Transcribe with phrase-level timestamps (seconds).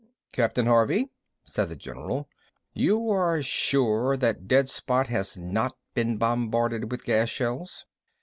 [0.31, 1.11] "Captain Harvey,"
[1.45, 2.27] said the general,
[2.73, 7.85] "you are sure that dead spot has not been bombarded with gas shells?"